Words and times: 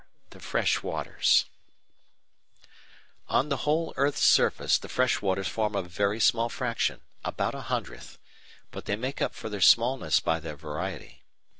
THE 0.31 0.39
FRESH 0.39 0.81
WATERS 0.81 1.45
Of 3.27 3.49
the 3.49 3.57
whole 3.57 3.93
earth's 3.97 4.23
surface 4.23 4.79
the 4.79 4.89
freshwaters 4.89 5.47
form 5.47 5.75
a 5.75 5.83
very 5.83 6.19
small 6.19 6.49
fraction, 6.49 7.01
about 7.23 7.53
a 7.53 7.61
hundredth, 7.69 8.17
but 8.71 8.85
they 8.85 8.95
make 8.95 9.21
up 9.21 9.35
for 9.35 9.47
their 9.47 9.61
smallness 9.61 10.19
by 10.19 10.39
their 10.39 10.55
variety. 10.55 11.21